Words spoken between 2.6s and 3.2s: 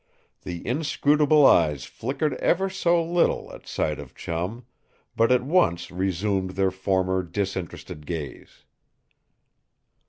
so